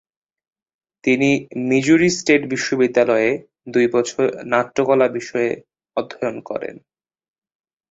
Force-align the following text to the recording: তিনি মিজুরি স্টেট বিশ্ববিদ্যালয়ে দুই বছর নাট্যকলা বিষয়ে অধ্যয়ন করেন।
তিনি 1.03 1.29
মিজুরি 1.69 2.09
স্টেট 2.17 2.41
বিশ্ববিদ্যালয়ে 2.49 3.29
দুই 3.67 3.85
বছর 3.87 4.23
নাট্যকলা 4.45 5.07
বিষয়ে 5.17 5.51
অধ্যয়ন 5.97 6.37
করেন। 6.49 6.75